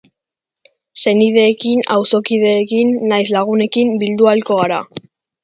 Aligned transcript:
Senideekin, 1.01 1.83
auzokideekin 1.97 2.95
nahiz 3.13 3.27
laguneekin 3.37 3.95
bildu 4.07 4.33
ahalko 4.33 4.61
gara. 4.65 4.83